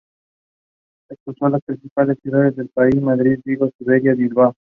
[1.09, 4.55] Expuso en las principales ciudades del país: Madrid, Vigo, Sevilla, Bilbao.